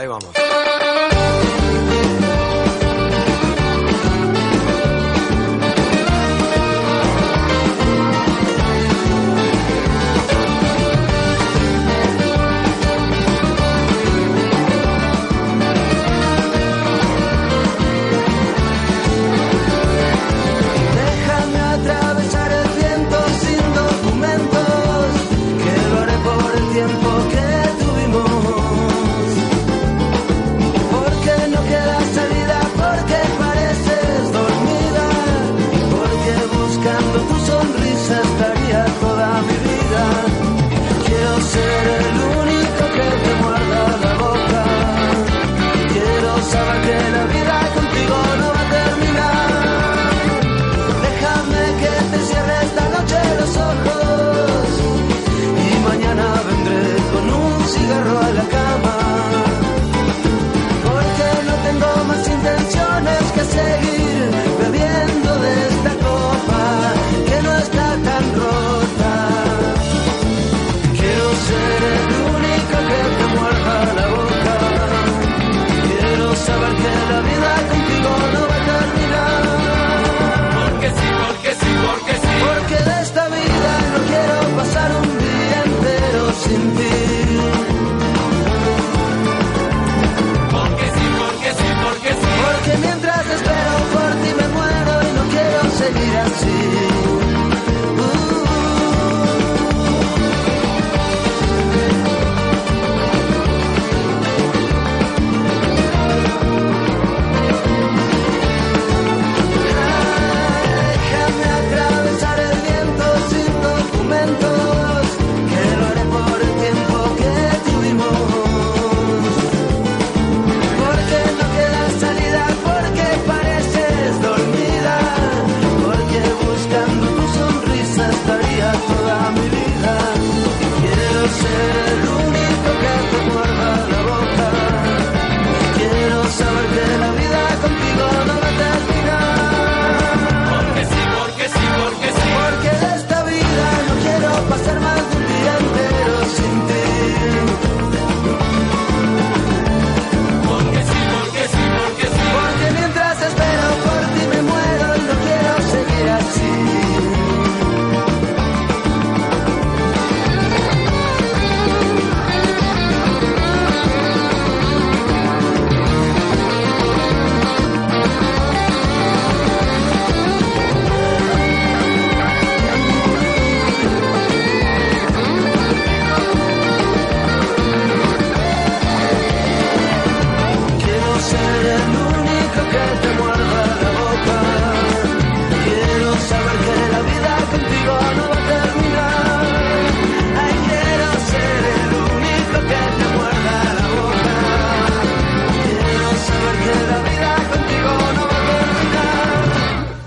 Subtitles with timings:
[0.00, 0.79] 来一碗吧
[96.42, 96.89] see.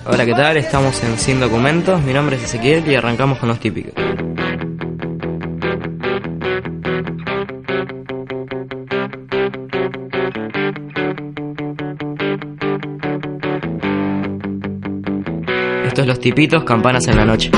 [0.05, 0.57] Hola, ¿qué tal?
[0.57, 2.01] Estamos en Sin Documentos.
[2.03, 3.93] Mi nombre es Ezequiel y arrancamos con los típicos.
[15.85, 17.49] Estos los tipitos, campanas en la noche.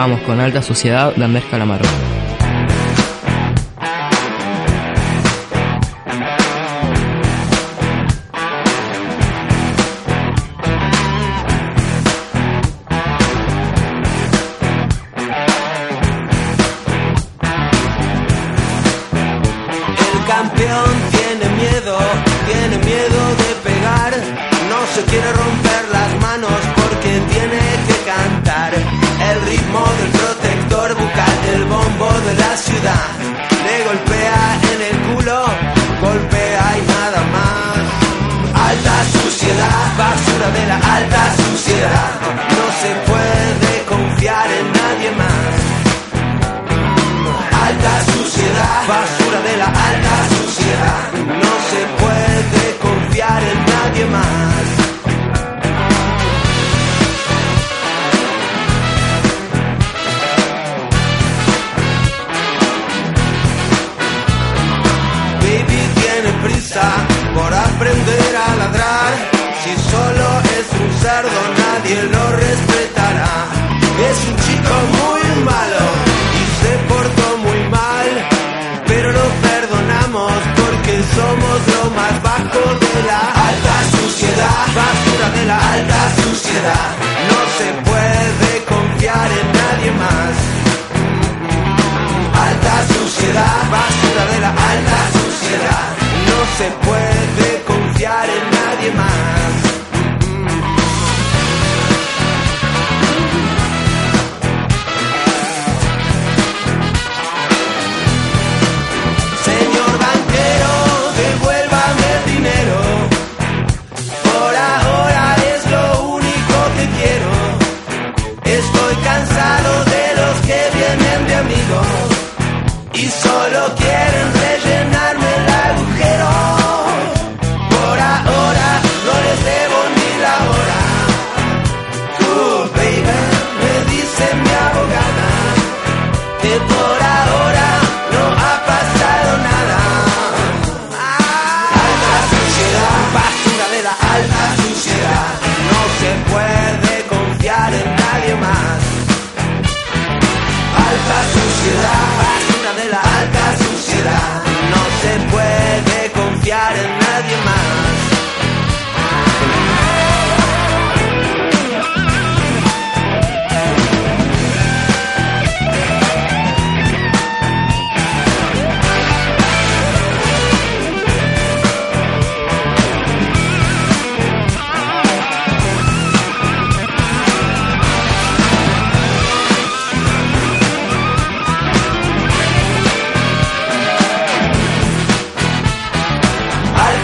[0.00, 1.84] Vamos con Alta Sociedad de Andrés Calamaro.
[48.90, 49.19] Sociedad,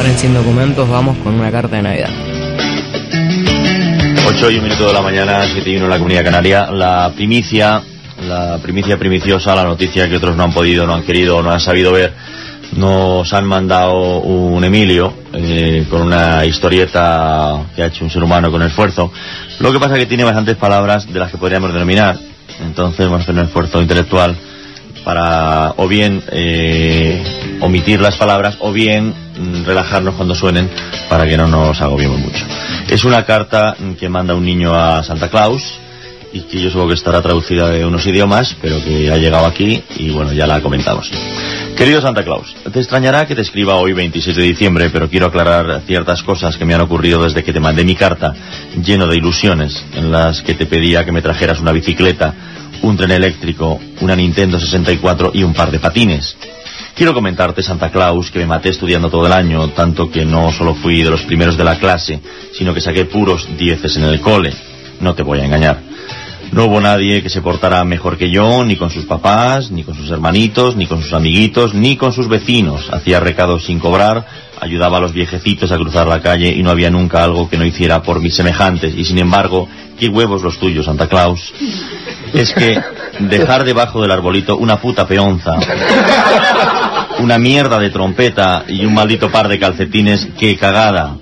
[0.00, 2.08] Ahora en Sin Documentos vamos con una carta de Navidad.
[4.28, 6.70] 8 y un minuto de la mañana, 7 y 1 en la comunidad canaria.
[6.70, 7.82] La primicia,
[8.26, 11.60] la primicia primiciosa, la noticia que otros no han podido, no han querido, no han
[11.60, 12.14] sabido ver,
[12.76, 18.50] nos han mandado un Emilio eh, con una historieta que ha hecho un ser humano
[18.50, 19.12] con esfuerzo.
[19.58, 22.16] Lo que pasa es que tiene bastantes palabras de las que podríamos denominar.
[22.62, 24.34] Entonces vamos a hacer un esfuerzo intelectual
[25.04, 27.22] para o bien eh,
[27.60, 30.68] omitir las palabras o bien mm, relajarnos cuando suenen
[31.08, 32.44] para que no nos agobiemos mucho.
[32.88, 35.62] Es una carta mm, que manda un niño a Santa Claus
[36.32, 39.82] y que yo supongo que estará traducida de unos idiomas, pero que ha llegado aquí
[39.96, 41.10] y bueno, ya la comentamos.
[41.76, 45.82] Querido Santa Claus, te extrañará que te escriba hoy 26 de diciembre, pero quiero aclarar
[45.86, 48.34] ciertas cosas que me han ocurrido desde que te mandé mi carta,
[48.84, 52.34] lleno de ilusiones, en las que te pedía que me trajeras una bicicleta,
[52.82, 56.36] un tren eléctrico, una Nintendo 64 y un par de patines.
[56.94, 60.74] Quiero comentarte, Santa Claus, que me maté estudiando todo el año, tanto que no solo
[60.74, 62.20] fui de los primeros de la clase,
[62.52, 64.52] sino que saqué puros dieces en el cole.
[65.00, 65.80] No te voy a engañar.
[66.52, 69.94] No hubo nadie que se portara mejor que yo, ni con sus papás, ni con
[69.94, 72.88] sus hermanitos, ni con sus amiguitos, ni con sus vecinos.
[72.90, 74.26] Hacía recados sin cobrar,
[74.60, 77.64] ayudaba a los viejecitos a cruzar la calle y no había nunca algo que no
[77.64, 78.94] hiciera por mis semejantes.
[78.96, 81.52] Y sin embargo, qué huevos los tuyos, Santa Claus.
[82.32, 82.80] Es que
[83.20, 85.56] dejar debajo del arbolito una puta peonza,
[87.18, 91.16] una mierda de trompeta y un maldito par de calcetines, qué cagada.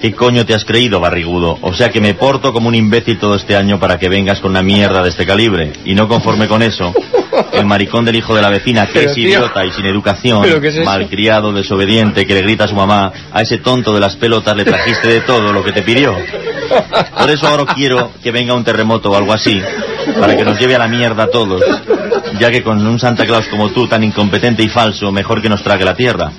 [0.00, 1.58] ¿Qué coño te has creído, barrigudo?
[1.60, 4.52] O sea que me porto como un imbécil todo este año para que vengas con
[4.52, 5.74] una mierda de este calibre.
[5.84, 6.94] Y no conforme con eso,
[7.52, 10.42] el maricón del hijo de la vecina, que Pero, es tío, idiota y sin educación,
[10.84, 14.64] malcriado, desobediente, que le grita a su mamá, a ese tonto de las pelotas le
[14.64, 16.16] trajiste de todo lo que te pidió.
[17.18, 19.60] Por eso ahora quiero que venga un terremoto o algo así,
[20.18, 21.62] para que nos lleve a la mierda a todos,
[22.38, 25.62] ya que con un Santa Claus como tú, tan incompetente y falso, mejor que nos
[25.62, 26.32] trague la tierra.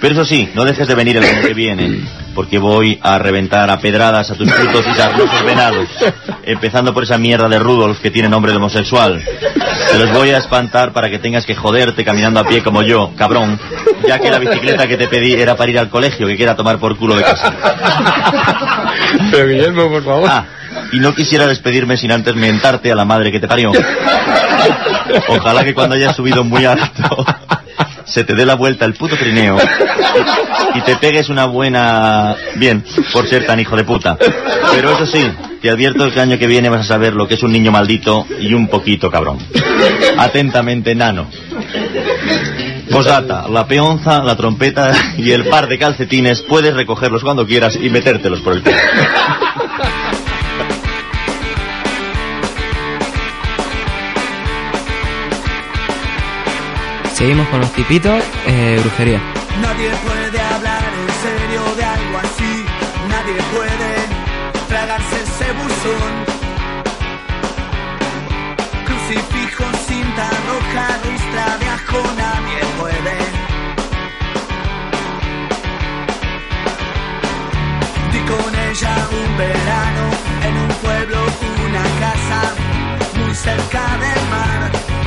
[0.00, 2.00] Pero eso sí, no dejes de venir el año que viene,
[2.34, 5.88] porque voy a reventar a pedradas a tus putos y sarnosos venados,
[6.44, 9.22] empezando por esa mierda de Rudolf que tiene nombre de homosexual.
[9.92, 13.12] Te los voy a espantar para que tengas que joderte caminando a pie como yo,
[13.14, 13.60] cabrón,
[14.08, 16.78] ya que la bicicleta que te pedí era para ir al colegio, que quiera tomar
[16.78, 17.54] por culo de casa.
[19.30, 20.28] Pero Guillermo, por favor.
[20.30, 20.46] Ah,
[20.92, 23.70] y no quisiera despedirme sin antes mentarte a la madre que te parió.
[25.28, 27.24] Ojalá que cuando hayas subido muy alto
[28.10, 29.56] se te dé la vuelta el puto trineo
[30.74, 32.36] y te pegues una buena...
[32.56, 34.16] Bien, por ser tan hijo de puta.
[34.72, 35.30] Pero eso sí,
[35.62, 37.70] te advierto que el año que viene vas a saber lo que es un niño
[37.70, 39.38] maldito y un poquito cabrón.
[40.18, 41.28] Atentamente, nano.
[42.90, 47.88] Posata, la peonza, la trompeta y el par de calcetines puedes recogerlos cuando quieras y
[47.88, 48.76] metértelos por el culo.
[57.20, 59.20] Seguimos con los tipitos, eh, brujería.
[59.60, 62.64] Nadie puede hablar en serio de algo así.
[63.10, 63.90] Nadie puede
[64.68, 66.12] tragarse ese buzón.
[68.86, 73.16] Crucifijo, cinta roja, ristra de ajo, nadie puede.
[78.12, 80.04] Di con ella un verano
[80.48, 81.18] en un pueblo,
[81.68, 82.54] una casa
[83.18, 84.99] muy cerca del mar.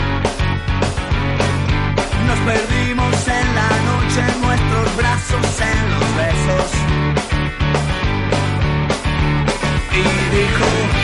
[2.45, 6.71] Perdimos en la noche, nuestros brazos en los besos.
[9.93, 11.02] Y dijo,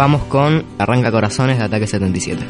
[0.00, 2.42] Vamos con Arranca Corazones de Ataque 77.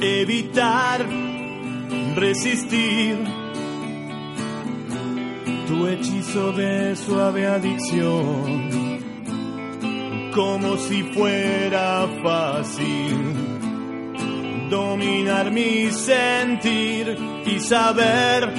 [0.00, 1.04] evitar
[2.16, 3.18] resistir
[5.68, 8.70] tu hechizo de suave adicción,
[10.34, 13.18] como si fuera fácil
[14.70, 18.50] dominar mi sentir y saber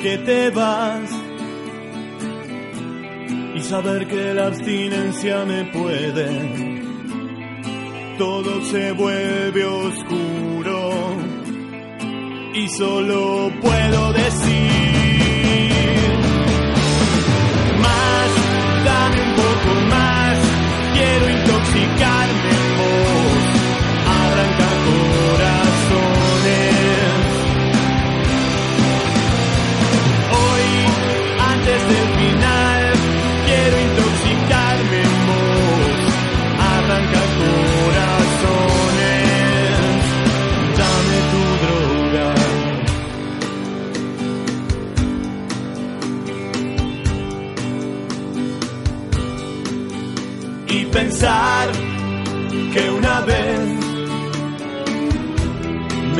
[0.00, 1.21] que te vas
[3.62, 6.28] saber que la abstinencia me puede.
[8.18, 10.90] Todo se vuelve oscuro
[12.54, 14.91] y solo puedo decir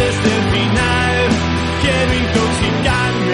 [0.00, 1.28] Antes del final,
[1.82, 3.29] quiero intoxicarme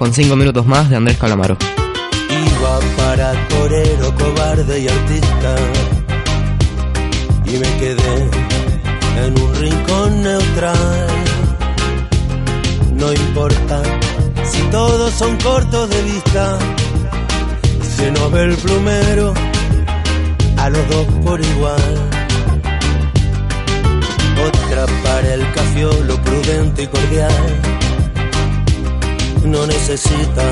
[0.00, 1.58] con 5 minutos más de Andrés Calamaro.
[2.30, 5.56] Iba para torero, cobarde y artista.
[7.44, 8.30] Y me quedé
[9.26, 11.06] en un rincón neutral.
[12.94, 13.82] No importa
[14.50, 16.58] si todos son cortos de vista.
[17.82, 19.34] Si no ve el plumero,
[20.56, 22.10] a los dos por igual.
[24.48, 27.79] Otra para el cafiolo prudente y cordial.
[29.44, 30.44] No necesita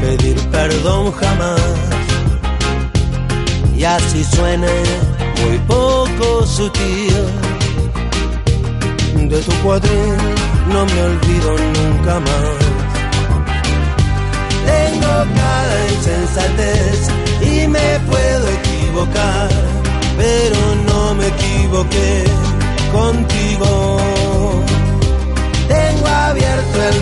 [0.00, 1.60] pedir perdón jamás.
[3.76, 4.68] Y así suene
[5.42, 7.14] muy poco sutil.
[9.28, 10.16] De tu cuadril
[10.72, 12.66] no me olvido nunca más.
[14.66, 19.48] Tengo cada insensatez y me puedo equivocar,
[20.16, 22.24] pero no me equivoqué
[22.92, 24.00] contigo.
[25.68, 27.00] Tengo abierto el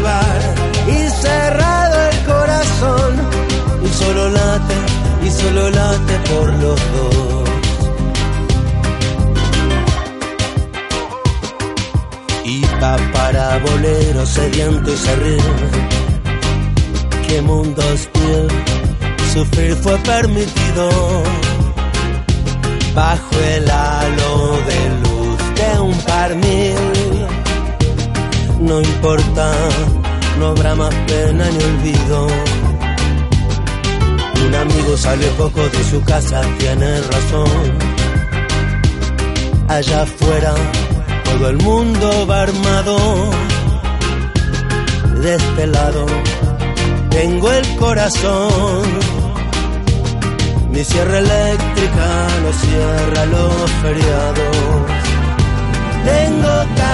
[0.00, 3.12] y cerrado el corazón
[3.84, 4.74] y solo late
[5.26, 7.48] y solo late por los dos.
[12.44, 15.44] Y va para bolero sediento y serrín.
[17.26, 18.48] Qué mundo hostil,
[19.34, 20.90] sufrir fue permitido.
[22.94, 26.69] Bajo el halo de luz de un par mil.
[28.70, 29.52] No importa,
[30.38, 32.28] no habrá más pena ni olvido.
[34.46, 37.78] Un amigo sale poco de su casa, tiene razón.
[39.66, 40.54] Allá afuera
[41.24, 42.96] todo el mundo va armado.
[45.20, 46.06] De este lado
[47.10, 48.82] tengo el corazón.
[50.70, 52.08] Mi sierra eléctrica
[52.44, 54.56] no cierra los feriados.
[56.04, 56.89] Tengo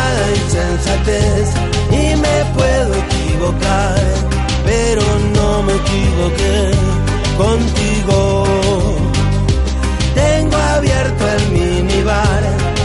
[0.77, 3.97] y me puedo equivocar,
[4.65, 5.03] pero
[5.35, 6.71] no me equivoqué
[7.39, 8.45] contigo.
[10.15, 12.43] Tengo abierto el minibar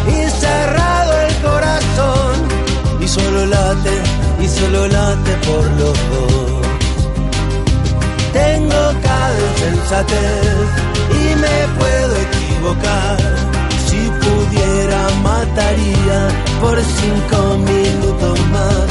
[0.08, 2.34] y cerrado el corazón
[3.02, 3.96] y solo late
[4.42, 6.68] y solo late por los dos.
[8.32, 10.68] Tengo cada insensatez
[11.10, 13.61] y me puedo equivocar.
[15.42, 16.20] Mataría
[16.62, 18.86] por cinco minutos más.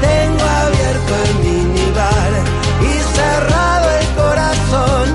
[0.00, 2.32] Tengo abierto el minibar
[2.80, 5.06] y cerrado el corazón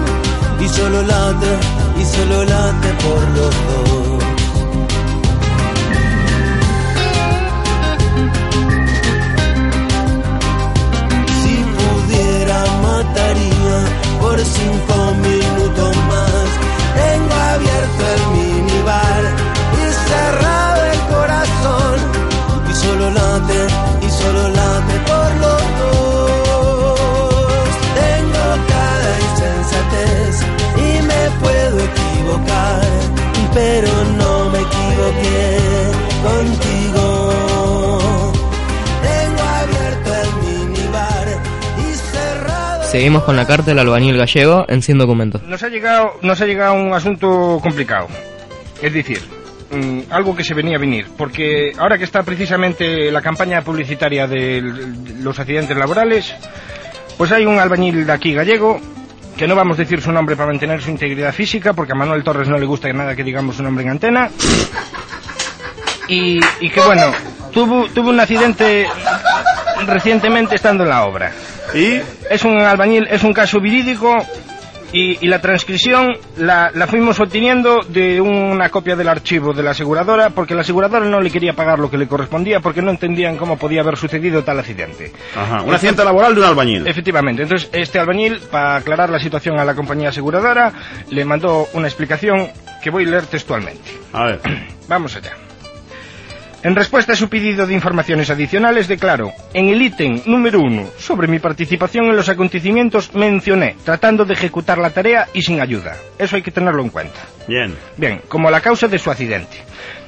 [0.60, 1.52] y solo late
[1.98, 4.24] y solo late por los dos.
[11.42, 13.78] Si pudiera mataría
[14.20, 16.50] por cinco minutos más.
[17.00, 19.22] Tengo abierto el minibar
[19.80, 20.81] y cerrado
[23.42, 27.00] late y solo late por los dos.
[27.96, 30.34] Tengo cada insensatez
[30.78, 32.82] y me puedo equivocar,
[33.54, 35.58] pero no me equivoqué
[36.24, 37.06] contigo.
[39.02, 41.28] Tengo abierto el minibar
[41.78, 42.84] y cerrado.
[42.84, 45.42] Seguimos con la carta del albañil gallego en 100 documentos.
[45.44, 48.08] Nos ha llegado, nos ha llegado un asunto complicado.
[48.82, 49.41] Es decir,
[49.72, 51.08] mm, algo que se venía a venir.
[51.18, 54.62] Porque ahora que está precisamente la campaña publicitaria de
[55.20, 56.34] los accidentes laborales,
[57.18, 58.80] pues hay un albañil de aquí gallego,
[59.38, 62.24] que no vamos a decir su nombre para mantener su integridad física, porque a Manuel
[62.24, 64.30] Torres no le gusta nada que digamos su nombre en antena.
[66.08, 67.12] Y, y que bueno,
[67.52, 68.88] tuvo, tuvo un accidente
[69.88, 71.32] recientemente estando en la obra.
[71.74, 72.02] ¿Y?
[72.30, 74.18] Es un albañil, es un caso verídico
[74.94, 79.72] y, y la transcripción la, la fuimos obteniendo de una copia del archivo de la
[79.72, 83.38] aseguradora porque la aseguradora no le quería pagar lo que le correspondía porque no entendían
[83.38, 85.12] cómo podía haber sucedido tal accidente.
[85.36, 86.88] Ajá, un accidente laboral de un albañil.
[86.88, 90.74] Efectivamente, entonces este albañil, para aclarar la situación a la compañía aseguradora,
[91.10, 92.48] le mandó una explicación
[92.84, 93.92] que voy a leer textualmente.
[94.14, 94.40] A ver.
[94.88, 95.51] Vamos allá.
[96.64, 101.28] En respuesta a su pedido de informaciones adicionales, declaro, en el ítem número uno sobre
[101.28, 105.96] mi participación en los acontecimientos mencioné, tratando de ejecutar la tarea y sin ayuda.
[106.20, 107.20] Eso hay que tenerlo en cuenta.
[107.48, 107.76] Bien.
[107.98, 109.58] Bien, como la causa de su accidente.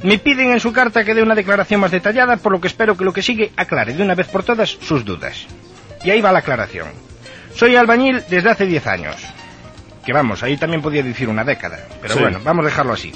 [0.04, 2.96] Me piden en su carta que dé una declaración más detallada, por lo que espero
[2.96, 5.48] que lo que sigue aclare de una vez por todas sus dudas.
[6.04, 6.90] Y ahí va la aclaración.
[7.56, 9.16] Soy albañil desde hace 10 años.
[10.06, 11.80] Que vamos, ahí también podía decir una década.
[12.02, 12.20] Pero Sí.
[12.20, 13.12] bueno, vamos a dejarlo así.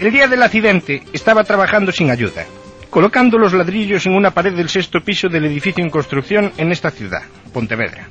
[0.00, 2.46] El día del accidente estaba trabajando sin ayuda,
[2.88, 6.90] colocando los ladrillos en una pared del sexto piso del edificio en construcción en esta
[6.90, 7.20] ciudad,
[7.52, 8.08] Pontevedra.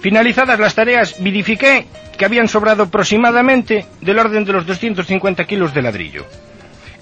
[0.00, 1.86] Finalizadas las tareas, verifiqué
[2.18, 6.26] que habían sobrado aproximadamente del orden de los 250 kilos de ladrillo.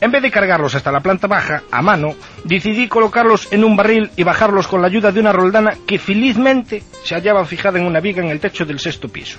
[0.02, 4.10] En vez de cargarlos hasta la planta baja, a mano, decidí colocarlos en un barril
[4.16, 8.00] y bajarlos con la ayuda de una roldana que felizmente se hallaba fijada en una
[8.00, 9.38] viga en el techo del sexto piso.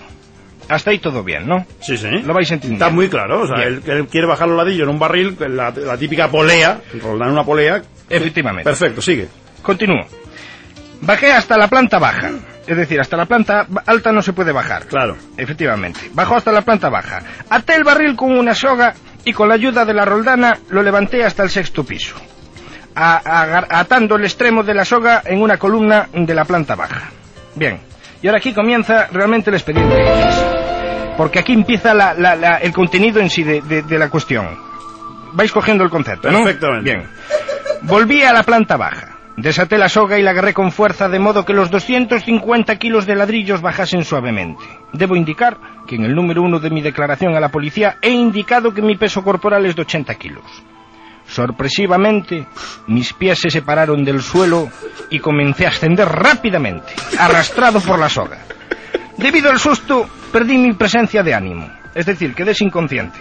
[0.69, 1.65] Hasta ahí todo bien, ¿no?
[1.82, 2.08] Sí, sí.
[2.24, 2.86] Lo vais entendiendo.
[2.86, 3.41] Está muy claro.
[3.41, 6.80] O sea, él, él quiere bajar los ladrillos en un barril, la, la típica polea,
[7.02, 7.82] roldar una polea.
[8.10, 8.63] Efectivamente.
[8.63, 9.28] Perfecto, sigue.
[9.62, 10.06] Continúo.
[11.02, 12.30] Bajé hasta la planta baja.
[12.67, 14.86] Es decir, hasta la planta alta no se puede bajar.
[14.86, 15.17] Claro.
[15.36, 16.00] Efectivamente.
[16.13, 17.21] Bajó hasta la planta baja.
[17.50, 18.93] Até el barril con una soga
[19.26, 22.15] y con la ayuda de la roldana lo levanté hasta el sexto piso.
[22.95, 27.10] A- atando el extremo de la soga en una columna de la planta baja.
[27.56, 27.80] Bien.
[28.21, 30.50] Y ahora aquí comienza realmente el expediente X.
[31.17, 34.47] Porque aquí empieza la- la- la- el contenido en sí de, de- de la cuestión.
[35.34, 36.43] Vais cogiendo el concepto, ¿no?
[36.43, 36.84] Perfectamente.
[36.93, 37.08] Bien.
[37.84, 39.17] Volví a la planta baja.
[39.38, 43.15] Desaté la soga y la agarré con fuerza de modo que los 250 kilos de
[43.15, 44.63] ladrillos bajasen suavemente.
[44.93, 48.74] Debo indicar que en el número uno de mi declaración a la policía he indicado
[48.74, 50.43] que mi peso corporal es de 80 kilos.
[51.28, 52.45] Sorpresivamente,
[52.88, 54.69] mis pies se separaron del suelo
[55.10, 58.39] y comencé a ascender rápidamente, arrastrado por la soga.
[59.17, 63.20] Debido al susto, perdí mi presencia de ánimo, es decir, quedé inconsciente.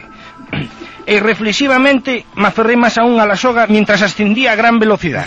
[1.06, 5.26] E reflexivamente me aferré más aún a la soga mientras ascendía a gran velocidad.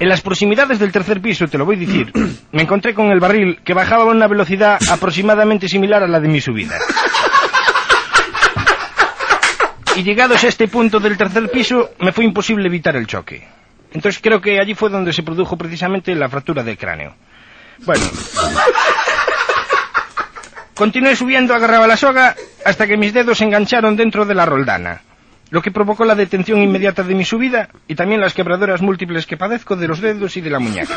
[0.00, 2.12] En las proximidades del tercer piso, te lo voy a decir,
[2.52, 6.28] me encontré con el barril que bajaba a una velocidad aproximadamente similar a la de
[6.28, 6.78] mi subida.
[9.96, 13.48] Y llegados a este punto del tercer piso, me fue imposible evitar el choque.
[13.92, 17.16] Entonces creo que allí fue donde se produjo precisamente la fractura del cráneo.
[17.84, 18.04] Bueno.
[20.78, 25.00] Continué subiendo, agarraba la soga, hasta que mis dedos se engancharon dentro de la roldana,
[25.50, 29.36] lo que provocó la detención inmediata de mi subida y también las quebraduras múltiples que
[29.36, 30.96] padezco de los dedos y de la muñeca.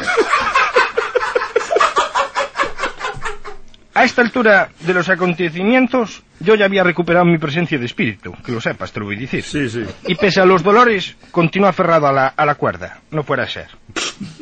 [3.95, 8.51] A esta altura de los acontecimientos, yo ya había recuperado mi presencia de espíritu, que
[8.51, 9.43] lo sepas, te lo voy a decir.
[9.43, 9.83] Sí, sí.
[10.05, 13.47] Y pese a los dolores, continué aferrado a la, a la cuerda, no fuera a
[13.47, 13.69] ser.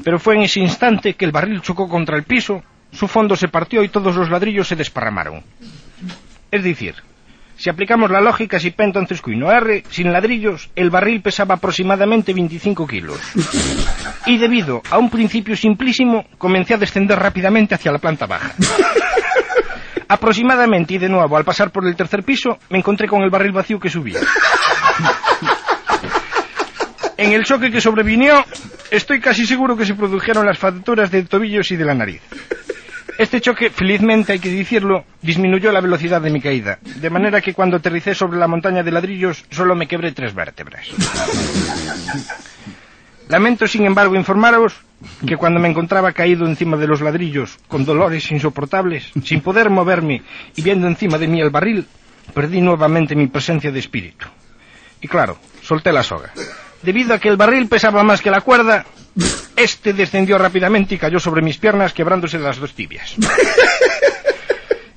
[0.04, 3.48] Pero fue en ese instante que el barril chocó contra el piso, su fondo se
[3.48, 5.44] partió y todos los ladrillos se desparramaron.
[6.52, 6.96] Es decir,
[7.60, 12.34] si aplicamos la lógica si P entonces Q R, sin ladrillos, el barril pesaba aproximadamente
[12.34, 13.20] 25 kilos.
[14.26, 18.54] Y debido a un principio simplísimo, comencé a descender rápidamente hacia la planta baja.
[20.08, 23.52] Aproximadamente y de nuevo, al pasar por el tercer piso, me encontré con el barril
[23.52, 24.20] vacío que subía.
[27.18, 28.46] En el choque que sobrevinió,
[28.90, 32.22] estoy casi seguro que se produjeron las fracturas de tobillos y de la nariz.
[33.20, 37.54] Este choque, felizmente hay que decirlo, disminuyó la velocidad de mi caída, de manera que
[37.54, 40.88] cuando aterricé sobre la montaña de ladrillos solo me quebré tres vértebras.
[43.28, 44.74] Lamento, sin embargo, informaros
[45.28, 50.24] que cuando me encontraba caído encima de los ladrillos, con dolores insoportables, sin poder moverme
[50.56, 51.88] y viendo encima de mí el barril,
[52.34, 54.28] perdí nuevamente mi presencia de espíritu.
[55.02, 56.32] Y claro, solté la soga.
[56.82, 58.86] Debido a que el barril pesaba más que la cuerda,
[59.56, 63.16] este descendió rápidamente y cayó sobre mis piernas, quebrándose las dos tibias.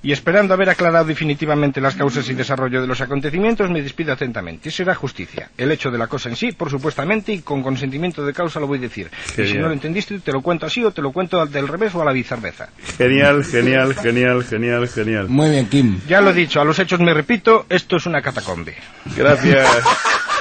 [0.04, 4.68] Y esperando haber aclarado definitivamente las causas y desarrollo de los acontecimientos, me despido atentamente.
[4.72, 5.50] Será justicia.
[5.56, 8.66] El hecho de la cosa en sí, por supuestamente, y con consentimiento de causa lo
[8.66, 9.08] voy a decir.
[9.38, 11.94] Y si no lo entendiste, te lo cuento así o te lo cuento del revés
[11.94, 12.70] o a la bicerveza.
[12.98, 15.28] Genial, genial, genial, genial, genial.
[15.28, 16.00] Muy bien, Kim.
[16.08, 18.74] Ya lo he dicho, a los hechos me repito, esto es una catacombe.
[19.16, 19.68] Gracias.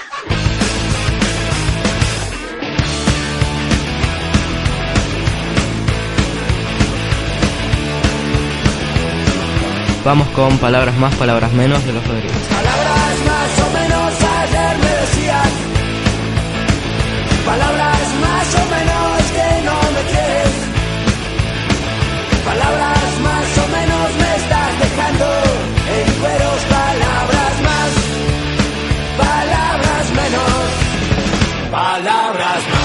[10.03, 12.31] Vamos con palabras más, palabras menos de los Rodríguez.
[12.49, 15.71] Palabras más o menos ayer me decías.
[17.45, 20.53] Palabras más o menos que no me quieres
[22.45, 25.25] Palabras más o menos me estás dejando
[25.97, 27.91] en cueros Palabras más,
[29.17, 30.67] palabras menos
[31.71, 32.80] Palabras más,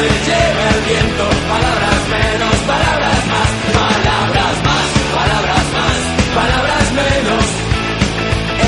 [0.00, 1.24] se lleva el viento.
[1.54, 4.86] Palabras menos, palabras más, palabras más,
[5.18, 5.98] palabras más,
[6.40, 7.44] palabras menos.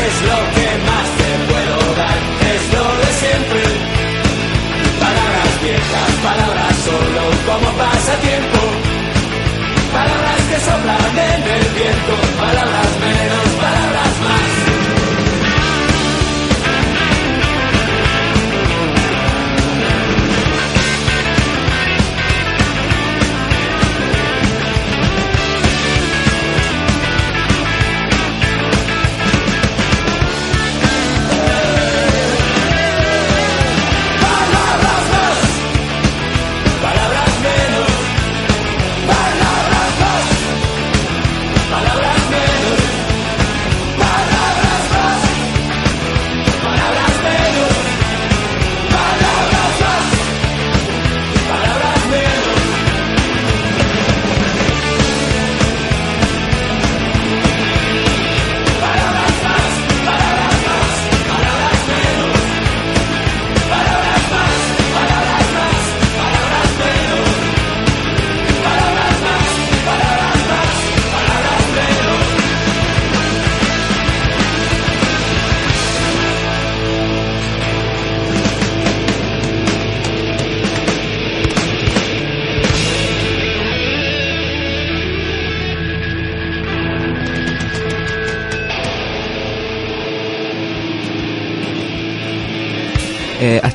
[0.04, 2.18] Es lo que más te puedo dar,
[2.52, 3.62] es lo de siempre.
[5.04, 8.60] Palabras viejas, palabras solo como pasatiempo.
[9.92, 12.21] Palabras que soplan en el viento.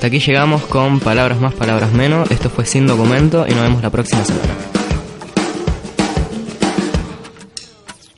[0.07, 2.31] Aquí llegamos con palabras más, palabras menos.
[2.31, 4.53] Esto fue Sin Documento y nos vemos la próxima semana.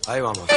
[0.06, 0.49] Ahí vamos.